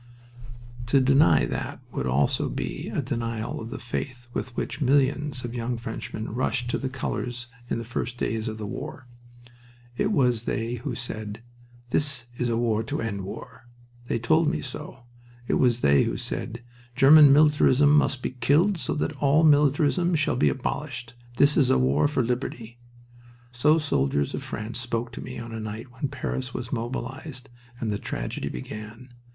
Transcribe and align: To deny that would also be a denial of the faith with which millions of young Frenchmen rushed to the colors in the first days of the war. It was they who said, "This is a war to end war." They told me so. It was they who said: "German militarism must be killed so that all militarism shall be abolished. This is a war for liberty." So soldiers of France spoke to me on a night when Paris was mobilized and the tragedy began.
To 0.87 0.99
deny 0.99 1.45
that 1.45 1.79
would 1.91 2.07
also 2.07 2.49
be 2.49 2.87
a 2.89 3.03
denial 3.03 3.61
of 3.61 3.69
the 3.69 3.77
faith 3.77 4.29
with 4.33 4.57
which 4.57 4.81
millions 4.81 5.45
of 5.45 5.53
young 5.53 5.77
Frenchmen 5.77 6.33
rushed 6.33 6.71
to 6.71 6.79
the 6.79 6.89
colors 6.89 7.45
in 7.69 7.77
the 7.77 7.83
first 7.85 8.17
days 8.17 8.47
of 8.47 8.57
the 8.57 8.65
war. 8.65 9.05
It 9.95 10.11
was 10.11 10.45
they 10.45 10.73
who 10.81 10.95
said, 10.95 11.43
"This 11.91 12.25
is 12.39 12.49
a 12.49 12.57
war 12.57 12.81
to 12.81 12.99
end 12.99 13.21
war." 13.25 13.67
They 14.07 14.17
told 14.17 14.49
me 14.49 14.59
so. 14.61 15.03
It 15.47 15.59
was 15.59 15.81
they 15.81 16.01
who 16.05 16.17
said: 16.17 16.63
"German 16.95 17.31
militarism 17.31 17.91
must 17.95 18.23
be 18.23 18.31
killed 18.31 18.79
so 18.79 18.95
that 18.95 19.15
all 19.17 19.43
militarism 19.43 20.15
shall 20.15 20.35
be 20.35 20.49
abolished. 20.49 21.13
This 21.37 21.55
is 21.55 21.69
a 21.69 21.77
war 21.77 22.07
for 22.07 22.23
liberty." 22.23 22.79
So 23.51 23.77
soldiers 23.77 24.33
of 24.33 24.41
France 24.41 24.79
spoke 24.79 25.11
to 25.11 25.21
me 25.21 25.37
on 25.37 25.51
a 25.51 25.59
night 25.59 25.91
when 25.91 26.07
Paris 26.07 26.55
was 26.55 26.71
mobilized 26.73 27.49
and 27.79 27.91
the 27.91 27.99
tragedy 27.99 28.49
began. 28.49 29.13